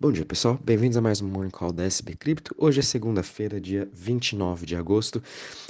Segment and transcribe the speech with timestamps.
[0.00, 0.56] Bom dia, pessoal.
[0.62, 2.54] Bem-vindos a mais um Morning Call da SB Cripto.
[2.56, 5.20] Hoje é segunda-feira, dia 29 de agosto,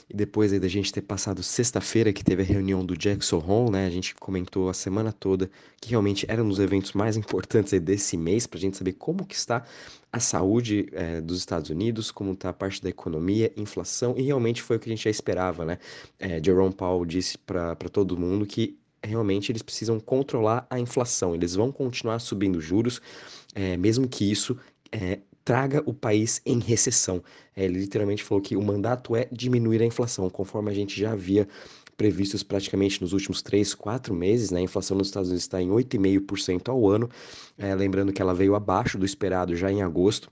[0.07, 3.87] e depois da gente ter passado sexta-feira, que teve a reunião do Jackson Hole, né?
[3.87, 8.19] A gente comentou a semana toda que realmente era um dos eventos mais importantes desse
[8.19, 9.65] mês, para a gente saber como que está
[10.13, 14.61] a saúde é, dos Estados Unidos, como está a parte da economia, inflação, e realmente
[14.61, 15.79] foi o que a gente já esperava, né?
[16.19, 21.55] É, Jerome Powell disse para todo mundo que realmente eles precisam controlar a inflação, eles
[21.55, 23.01] vão continuar subindo juros,
[23.55, 24.57] é, mesmo que isso
[24.93, 27.23] é, traga o país em recessão.
[27.57, 31.13] É, ele literalmente falou que o mandato é diminuir a inflação, conforme a gente já
[31.13, 31.49] havia
[31.97, 34.51] previstos praticamente nos últimos 3, 4 meses.
[34.51, 34.61] Né?
[34.61, 37.09] A inflação nos Estados Unidos está em 8,5% ao ano,
[37.57, 40.31] é, lembrando que ela veio abaixo do esperado já em agosto.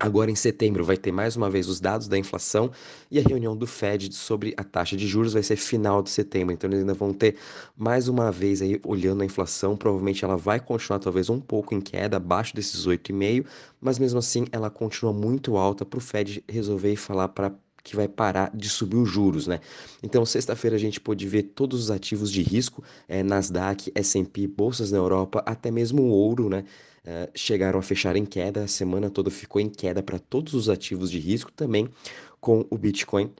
[0.00, 2.70] Agora em setembro vai ter mais uma vez os dados da inflação
[3.10, 6.54] e a reunião do Fed sobre a taxa de juros vai ser final de setembro.
[6.54, 7.36] Então eles ainda vão ter
[7.76, 9.76] mais uma vez aí olhando a inflação.
[9.76, 13.44] Provavelmente ela vai continuar talvez um pouco em queda, abaixo desses 8,5,
[13.80, 17.52] mas mesmo assim ela continua muito alta para o Fed resolver e falar para
[17.82, 19.60] que vai parar de subir os juros, né?
[20.02, 24.90] Então, sexta-feira a gente pôde ver todos os ativos de risco, é, Nasdaq, S&P, bolsas
[24.92, 26.64] na Europa, até mesmo o ouro, né?
[27.04, 30.68] Uh, chegaram a fechar em queda, a semana toda ficou em queda para todos os
[30.68, 31.88] ativos de risco, também
[32.40, 33.32] com o Bitcoin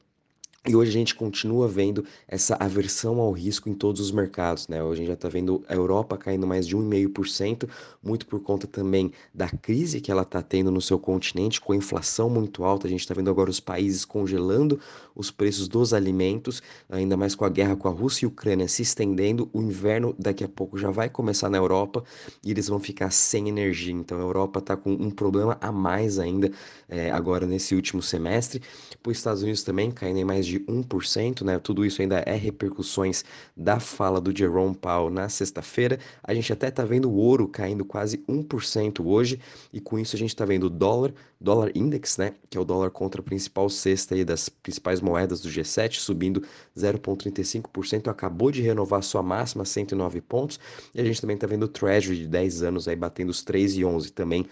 [0.69, 4.83] e hoje a gente continua vendo essa aversão ao risco em todos os mercados, né?
[4.83, 7.67] Hoje a gente já está vendo a Europa caindo mais de 1,5%,
[8.03, 11.77] muito por conta também da crise que ela está tendo no seu continente, com a
[11.77, 12.87] inflação muito alta.
[12.87, 14.79] A gente está vendo agora os países congelando
[15.15, 18.69] os preços dos alimentos, ainda mais com a guerra com a Rússia e a Ucrânia
[18.69, 19.49] se estendendo.
[19.53, 22.05] O inverno daqui a pouco já vai começar na Europa
[22.45, 23.93] e eles vão ficar sem energia.
[23.93, 26.51] Então a Europa está com um problema a mais ainda
[26.89, 28.61] é, agora nesse último semestre.
[29.03, 31.59] Para os Estados Unidos também caindo em mais de 1%, né?
[31.59, 33.25] Tudo isso ainda é repercussões
[33.56, 35.98] da fala do Jerome Powell na sexta-feira.
[36.23, 39.41] A gente até tá vendo o ouro caindo quase 1% hoje,
[39.73, 42.65] e com isso a gente tá vendo o dólar, dólar index, né, que é o
[42.65, 46.42] dólar contra a principal cesta aí das principais moedas do G7, subindo
[46.77, 50.59] 0.35%, acabou de renovar sua máxima 109 pontos,
[50.94, 54.10] e a gente também tá vendo o Treasury de 10 anos aí batendo os 3,11
[54.10, 54.47] também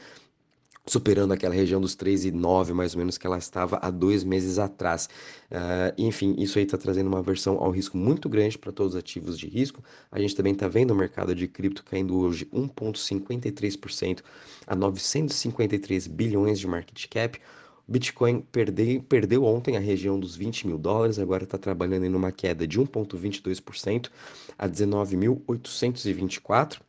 [0.87, 5.09] superando aquela região dos 3,9 mais ou menos que ela estava há dois meses atrás.
[5.51, 8.99] Uh, enfim, isso aí está trazendo uma versão ao risco muito grande para todos os
[8.99, 9.83] ativos de risco.
[10.13, 14.21] A gente também está vendo o mercado de cripto caindo hoje 1,53%
[14.67, 17.41] a 953 bilhões de market cap.
[17.89, 22.33] Bitcoin perdeu, perdeu ontem a região dos 20 mil dólares, agora está trabalhando em uma
[22.33, 24.11] queda de 1,22%
[24.59, 26.81] a 19.824.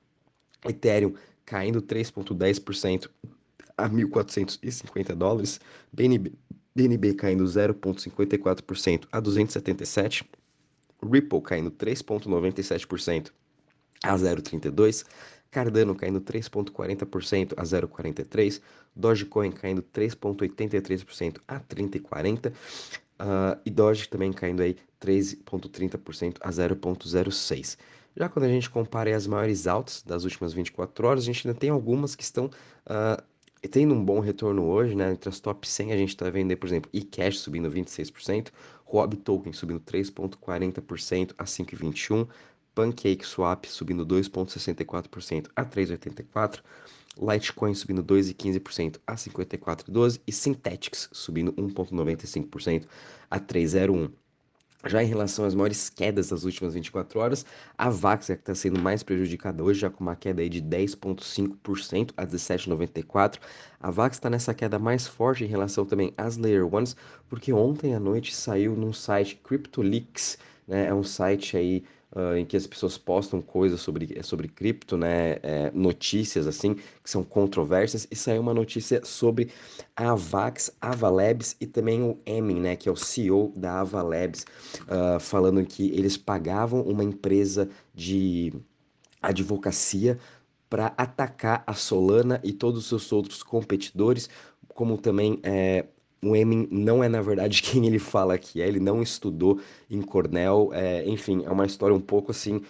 [0.65, 1.13] Ethereum
[1.45, 3.09] caindo 3,10%
[3.77, 5.59] a 1.450 dólares,
[5.93, 6.33] BNB,
[6.75, 10.29] BNB caindo 0,54% a 277,
[11.03, 13.31] Ripple caindo 3,97%
[14.03, 15.05] a 0,32,
[15.49, 18.61] Cardano caindo 3,40% a 0,43,
[18.95, 27.77] Dogecoin caindo 3,83% a 30,40 uh, e Doge também caindo aí 3,30% a 0,06.
[28.15, 31.59] Já quando a gente compara as maiores altas das últimas 24 horas, a gente ainda
[31.59, 33.23] tem algumas que estão uh,
[33.67, 36.51] e tendo um bom retorno hoje, né, entre as top 100 a gente está vendo
[36.51, 38.47] aí, por exemplo, eCash subindo 26%,
[38.85, 42.29] Rob Token subindo 3.40% a 5,21%,
[42.73, 46.61] Pancake Swap subindo 2.64% a 3,84%,
[47.19, 52.85] Litecoin subindo 2,15% a 54,12% e Synthetics subindo 1,95%
[53.29, 54.11] a 3,01%.
[54.85, 57.45] Já em relação às maiores quedas das últimas 24 horas,
[57.77, 60.61] a Vax é que está sendo mais prejudicada hoje, já com uma queda aí de
[60.61, 63.39] 10,5% a 17,94.
[63.79, 66.95] A Vax está nessa queda mais forte em relação também às Layer Ones,
[67.27, 70.37] porque ontem à noite saiu num site CryptoLeaks,
[70.67, 70.87] né?
[70.87, 71.83] É um site aí
[72.17, 77.09] uh, em que as pessoas postam coisas sobre, sobre cripto, né, é, notícias assim, que
[77.09, 79.51] são controversas, e saiu uma notícia sobre
[79.95, 84.45] a Avax, Avalabs e também o Emin, né, que é o CEO da Avalabs,
[84.83, 88.51] uh, falando que eles pagavam uma empresa de
[89.21, 90.17] advocacia
[90.69, 94.29] para atacar a Solana e todos os seus outros competidores,
[94.67, 95.85] como também é,
[96.29, 99.59] o Emin não é, na verdade, quem ele fala que é, ele não estudou
[99.89, 102.61] em Cornell, é, enfim, é uma história um pouco assim,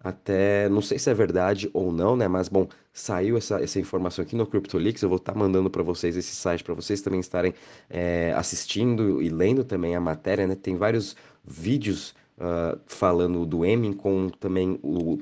[0.00, 4.22] até, não sei se é verdade ou não, né, mas bom, saiu essa, essa informação
[4.24, 7.20] aqui no CryptoLeaks, eu vou estar tá mandando para vocês esse site, para vocês também
[7.20, 7.54] estarem
[7.90, 13.92] é, assistindo e lendo também a matéria, né, tem vários vídeos uh, falando do Emin,
[13.92, 15.18] com também o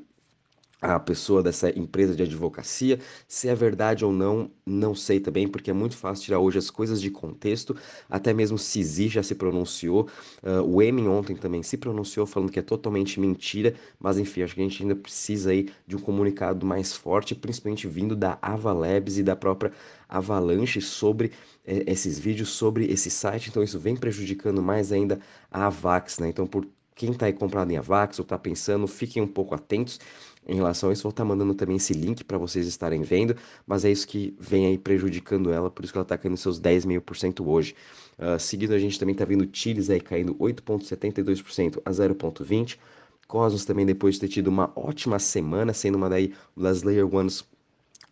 [0.84, 2.98] a pessoa dessa empresa de advocacia.
[3.26, 6.70] Se é verdade ou não, não sei também, porque é muito fácil tirar hoje as
[6.70, 7.74] coisas de contexto.
[8.08, 10.08] Até mesmo Sisi já se pronunciou.
[10.42, 13.74] Uh, o Emin ontem também se pronunciou, falando que é totalmente mentira.
[13.98, 17.88] Mas enfim, acho que a gente ainda precisa aí de um comunicado mais forte, principalmente
[17.88, 19.72] vindo da Avalabs e da própria
[20.08, 21.32] Avalanche sobre
[21.66, 23.48] eh, esses vídeos, sobre esse site.
[23.48, 25.18] Então isso vem prejudicando mais ainda
[25.50, 26.28] a Avax, né?
[26.28, 29.98] Então por quem está aí comprado em Avax ou está pensando, fiquem um pouco atentos
[30.46, 31.02] em relação a isso.
[31.02, 33.36] Vou estar tá mandando também esse link para vocês estarem vendo,
[33.66, 36.60] mas é isso que vem aí prejudicando ela, por isso que ela está caindo seus
[36.60, 37.74] 10,5% por cento hoje.
[38.18, 42.78] Uh, seguido, a gente também está vendo Chiles aí caindo 8,72% a 0,20%.
[43.26, 47.42] Cosmos também, depois de ter tido uma ótima semana, sendo uma daí das Layer Ones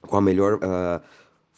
[0.00, 1.02] com a melhor uh,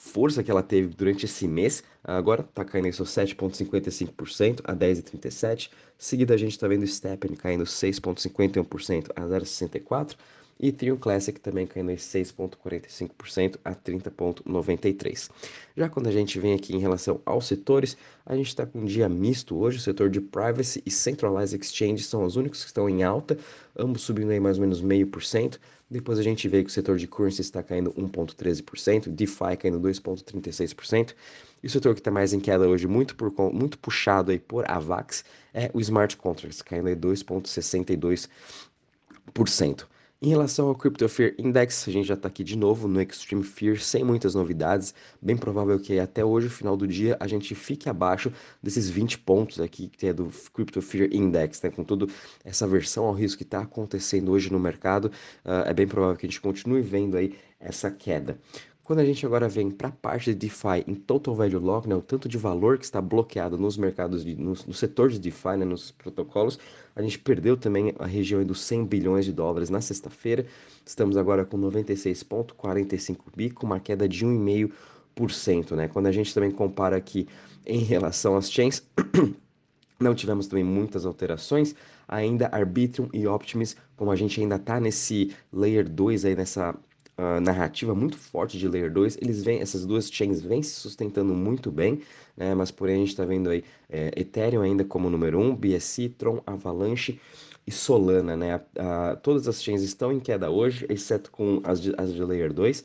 [0.04, 5.70] força que ela teve durante esse mês, agora está caindo em seus 7,55% a 10,37%.
[5.96, 10.14] Seguida, a gente está vendo Steppen caindo 6,51% a 0,64%.
[10.58, 15.30] E Trio Classic também caindo em 6,45% a 30,93%.
[15.76, 18.84] Já quando a gente vem aqui em relação aos setores, a gente está com um
[18.84, 19.78] dia misto hoje.
[19.78, 23.36] O setor de Privacy e Centralized Exchange são os únicos que estão em alta,
[23.76, 25.60] ambos subindo aí mais ou menos meio por cento.
[25.90, 31.14] Depois a gente vê que o setor de Currency está caindo 1,13%, DeFi caindo 2,36%.
[31.62, 34.70] E o setor que está mais em queda hoje, muito, por, muito puxado aí por
[34.70, 39.86] AVAX, é o Smart Contracts, caindo aí 2,62%.
[40.24, 43.44] Em relação ao Crypto Fear Index, a gente já está aqui de novo no Extreme
[43.44, 44.94] Fear, sem muitas novidades.
[45.20, 48.32] Bem provável que até hoje, final do dia, a gente fique abaixo
[48.62, 51.68] desses 20 pontos aqui, que é do Crypto Fear Index, né?
[51.68, 52.06] Com toda
[52.42, 55.12] essa versão ao risco que está acontecendo hoje no mercado,
[55.44, 58.38] uh, é bem provável que a gente continue vendo aí essa queda.
[58.84, 61.96] Quando a gente agora vem para a parte de DeFi em Total Value Lock, né,
[61.96, 65.56] o tanto de valor que está bloqueado nos mercados, de, no, no setor de DeFi,
[65.56, 66.58] né, nos protocolos,
[66.94, 70.44] a gente perdeu também a região dos 100 bilhões de dólares na sexta-feira.
[70.84, 75.70] Estamos agora com 96,45 bi, com uma queda de 1,5%.
[75.74, 75.88] Né?
[75.88, 77.26] Quando a gente também compara aqui
[77.64, 78.86] em relação às chains,
[79.98, 81.74] não tivemos também muitas alterações.
[82.06, 86.76] Ainda Arbitrum e Optimus, como a gente ainda está nesse Layer 2 aí, nessa
[87.18, 91.34] uh, narrativa muito forte de Layer 2, eles vêm, essas duas chains vêm se sustentando
[91.34, 92.00] muito bem,
[92.36, 92.54] né?
[92.54, 96.08] Mas porém a gente está vendo aí é, Ethereum ainda como número 1, um, BSC,
[96.10, 97.20] Tron, Avalanche
[97.66, 98.56] e Solana, né?
[98.56, 102.52] Uh, todas as chains estão em queda hoje, exceto com as de, as de Layer
[102.52, 102.84] 2,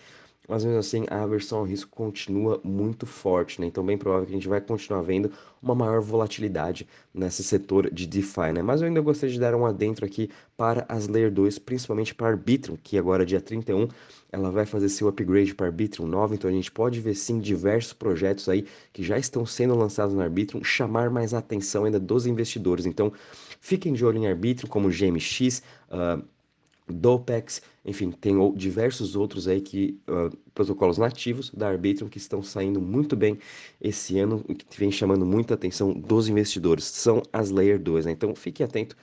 [0.50, 3.68] mas mesmo assim a aversão ao risco continua muito forte, né?
[3.68, 5.32] Então bem provável que a gente vai continuar vendo
[5.62, 8.62] uma maior volatilidade nesse setor de DeFi, né?
[8.64, 12.28] Mas eu ainda gostaria de dar um adentro aqui para as Layer 2, principalmente para
[12.28, 13.88] Arbitrum, que agora dia 31
[14.32, 17.94] ela vai fazer seu upgrade para Arbitrum 9, então a gente pode ver sim diversos
[17.94, 22.86] projetos aí que já estão sendo lançados no Arbitrum chamar mais atenção ainda dos investidores.
[22.86, 23.12] Então
[23.60, 26.24] fiquem de olho em Arbitrum como GMX, uh,
[26.94, 32.82] Dopex, enfim, tem diversos outros aí que uh, protocolos nativos da Arbitrum que estão saindo
[32.82, 33.38] muito bem
[33.82, 36.84] esse ano e que vem chamando muita atenção dos investidores.
[36.86, 38.12] São as Layer 2, né?
[38.12, 38.96] Então fique atento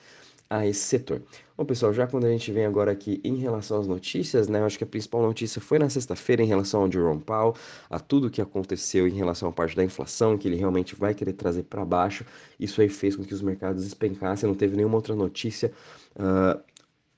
[0.49, 1.21] a esse setor.
[1.57, 4.65] Bom, pessoal, já quando a gente vem agora aqui em relação às notícias, né, eu
[4.65, 7.55] acho que a principal notícia foi na sexta-feira em relação ao Jerome Powell,
[7.89, 11.33] a tudo que aconteceu em relação à parte da inflação, que ele realmente vai querer
[11.33, 12.25] trazer para baixo.
[12.59, 15.71] Isso aí fez com que os mercados despencassem, não teve nenhuma outra notícia
[16.15, 16.61] uh,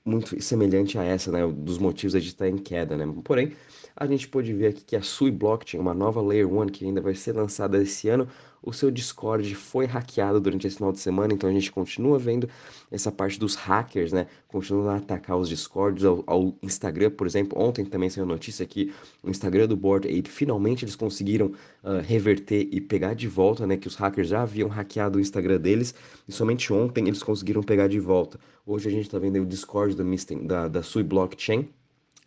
[0.04, 3.04] muito semelhante a essa, né, dos motivos de estar em queda, né.
[3.24, 3.52] Porém,
[3.96, 7.00] a gente pode ver aqui que a Sui Blockchain, uma nova Layer 1 que ainda
[7.00, 8.28] vai ser lançada esse ano,
[8.62, 12.48] o seu Discord foi hackeado durante esse final de semana, então a gente continua vendo
[12.90, 14.26] essa parte dos hackers, né?
[14.48, 17.58] Continuam a atacar os Discords, ao, ao Instagram, por exemplo.
[17.58, 18.92] Ontem também saiu notícia que
[19.22, 21.46] o Instagram do Board Ape, finalmente eles conseguiram
[21.82, 23.76] uh, reverter e pegar de volta, né?
[23.76, 25.94] Que os hackers já haviam hackeado o Instagram deles
[26.28, 28.38] e somente ontem eles conseguiram pegar de volta.
[28.66, 29.96] Hoje a gente está vendo o Discord
[30.44, 31.68] da, da Sui Blockchain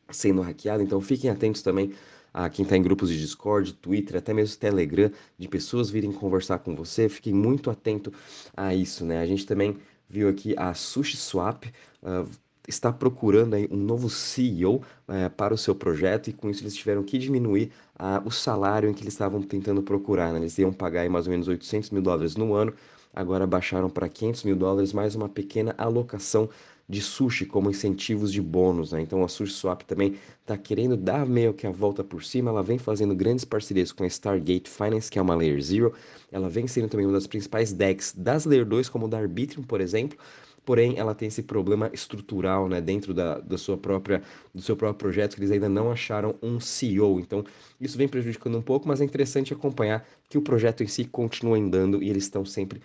[0.10, 1.92] sendo hackeado, então fiquem atentos também
[2.34, 6.60] a quem está em grupos de Discord, Twitter, até mesmo Telegram, de pessoas virem conversar
[6.60, 7.08] com você.
[7.08, 8.12] Fiquem muito atento
[8.56, 9.20] a isso, né?
[9.20, 9.78] A gente também
[10.10, 11.72] viu aqui a SushiSwap
[12.02, 12.30] uh,
[12.68, 16.76] está procurando aí um novo CEO uh, para o seu projeto e com isso eles
[16.76, 20.32] tiveram que diminuir uh, o salário em que eles estavam tentando procurar.
[20.32, 20.40] Né?
[20.40, 22.74] Eles iam pagar aí mais ou menos 800 mil dólares no ano,
[23.14, 26.50] agora baixaram para 500 mil dólares, mais uma pequena alocação
[26.88, 29.02] de sushi como incentivos de bônus, né?
[29.02, 32.78] Então a SushiSwap também está querendo dar meio que a volta por cima, ela vem
[32.78, 35.94] fazendo grandes parcerias com a Stargate Finance, que é uma Layer Zero,
[36.32, 39.64] ela vem sendo também uma das principais DEX das Layer 2, como o da Arbitrum,
[39.64, 40.18] por exemplo,
[40.66, 44.22] porém ela tem esse problema estrutural, né, dentro da, da sua própria,
[44.54, 47.44] do seu próprio projeto, que eles ainda não acharam um CEO, então
[47.80, 51.58] isso vem prejudicando um pouco, mas é interessante acompanhar que o projeto em si continua
[51.58, 52.82] andando e eles estão sempre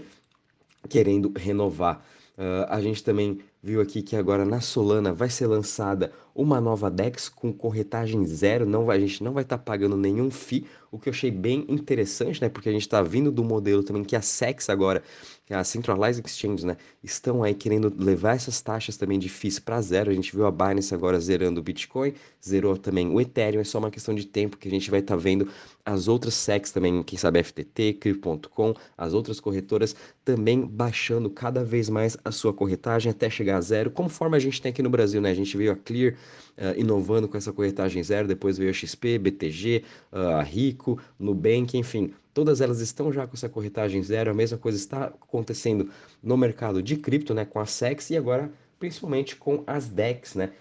[0.88, 2.04] querendo renovar.
[2.36, 6.88] Uh, a gente também viu aqui que agora na Solana vai ser lançada uma nova
[6.88, 10.64] DEX com corretagem zero, não vai, a gente não vai estar tá pagando nenhum FII,
[10.90, 12.48] o que eu achei bem interessante, né?
[12.48, 15.02] Porque a gente está vindo do modelo também que a SEX agora,
[15.50, 16.76] é a Centralized Exchange, né?
[17.02, 20.10] Estão aí querendo levar essas taxas também de FIIs para zero.
[20.10, 22.14] A gente viu a Binance agora zerando o Bitcoin,
[22.46, 25.16] zerou também o Ethereum, é só uma questão de tempo que a gente vai estar
[25.16, 25.48] tá vendo
[25.84, 31.88] as outras SEX também, quem sabe FTT, Crypto.com, as outras corretoras também baixando cada vez
[31.88, 35.20] mais a sua corretagem até chegar a zero, conforme a gente tem aqui no Brasil,
[35.20, 35.30] né?
[35.30, 39.18] A gente veio a Clear uh, inovando com essa corretagem zero, depois veio a XP,
[39.18, 44.34] BTG, uh, a Rico, Nubank, enfim, todas elas estão já com essa corretagem zero, a
[44.34, 45.90] mesma coisa está acontecendo
[46.22, 50.52] no mercado de cripto, né, com a SEX e agora principalmente com as DEX, né?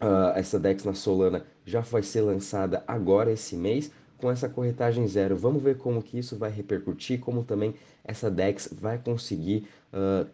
[0.00, 5.06] Uh, essa DEX na Solana já vai ser lançada agora esse mês com essa corretagem
[5.06, 5.36] zero.
[5.36, 10.26] Vamos ver como que isso vai repercutir, como também essa DEX vai conseguir uh,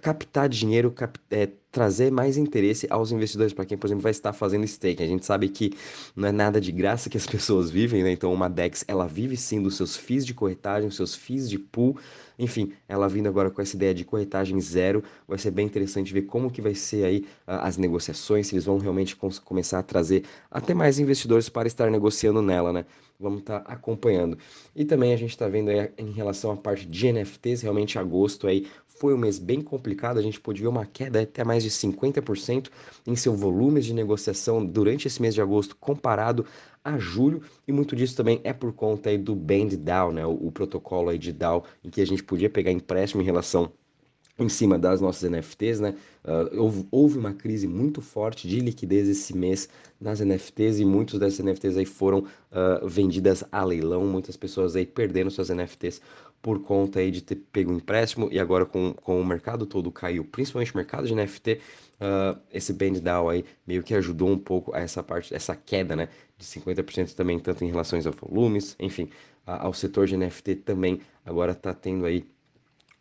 [0.00, 4.32] captar dinheiro, cap é, trazer mais interesse aos investidores, para quem, por exemplo, vai estar
[4.32, 5.02] fazendo stake.
[5.02, 5.72] A gente sabe que
[6.14, 8.12] não é nada de graça que as pessoas vivem, né?
[8.12, 11.58] Então, uma DEX, ela vive sim dos seus FIIs de corretagem, dos seus FIIs de
[11.58, 11.98] pool.
[12.38, 16.22] Enfim, ela vindo agora com essa ideia de corretagem zero, vai ser bem interessante ver
[16.22, 20.24] como que vai ser aí uh, as negociações, se eles vão realmente começar a trazer
[20.50, 22.84] até mais investidores para estar negociando nela, né?
[23.18, 24.36] Vamos estar tá acompanhando.
[24.74, 28.48] E também a gente está vendo aí em relação à parte de NFTs, realmente agosto
[28.48, 31.70] aí foi um mês bem complicado, a gente pôde ver uma queda até mais de
[31.70, 32.68] 50%
[33.06, 36.46] em seu volume de negociação durante esse mês de agosto comparado
[36.82, 40.32] a julho, e muito disso também é por conta aí do Band DAO, né, o,
[40.32, 43.72] o protocolo aí de DAO, em que a gente podia pegar empréstimo em relação
[44.38, 45.94] em cima das nossas NFTs, né?
[46.24, 49.68] Uh, houve, houve, uma crise muito forte de liquidez esse mês
[50.00, 54.86] nas NFTs e muitos dessas NFTs aí foram uh, vendidas a leilão, muitas pessoas aí
[54.86, 56.00] perdendo suas NFTs
[56.42, 59.90] por conta aí de ter pego um empréstimo e agora com, com o mercado todo
[59.90, 61.58] caiu, principalmente o mercado de NFT, uh,
[62.00, 65.96] ah, esse band down aí meio que ajudou um pouco a essa parte, essa queda,
[65.96, 69.08] né, de 50% também, tanto em relação a volumes, enfim,
[69.46, 72.26] ao setor de NFT também agora está tendo aí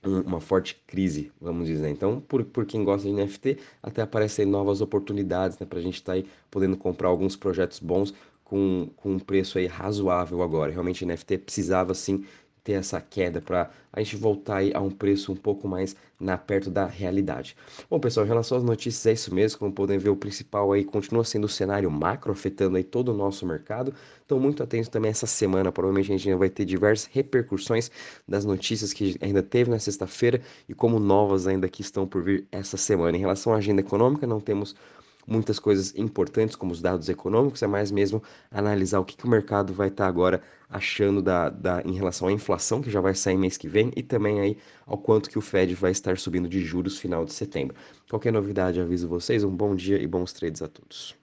[0.06, 1.90] uma forte crise, vamos dizer.
[1.90, 5.96] Então, por, por quem gosta de NFT, até aparecem novas oportunidades, né, para a gente
[5.96, 10.72] estar tá aí podendo comprar alguns projetos bons com, com um preço aí razoável agora.
[10.72, 12.26] Realmente, NFT precisava sim
[12.64, 16.38] ter essa queda para a gente voltar aí a um preço um pouco mais na
[16.38, 17.56] perto da realidade.
[17.90, 19.60] Bom, pessoal, em relação às notícias, é isso mesmo.
[19.60, 23.14] Como podem ver, o principal aí continua sendo o cenário macro, afetando aí todo o
[23.14, 23.94] nosso mercado.
[24.26, 25.72] Então, muito atento também essa semana.
[25.72, 27.92] Provavelmente a gente ainda vai ter diversas repercussões
[28.28, 32.48] das notícias que ainda teve na sexta-feira e como novas ainda que estão por vir
[32.52, 33.18] essa semana.
[33.18, 34.76] Em relação à agenda econômica, não temos
[35.28, 39.30] muitas coisas importantes, como os dados econômicos, é mais mesmo analisar o que, que o
[39.30, 43.14] mercado vai estar tá agora achando da, da, em relação à inflação, que já vai
[43.14, 46.50] sair mês que vem, e também aí ao quanto que o Fed vai estar subindo
[46.50, 47.76] de juros final de setembro.
[48.10, 49.44] Qualquer novidade, aviso vocês.
[49.44, 51.23] Um bom dia e bons trades a todos.